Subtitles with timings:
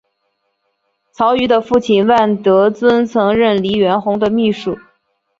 [1.13, 4.79] 曹禺的父亲万德尊曾任黎元洪的秘书。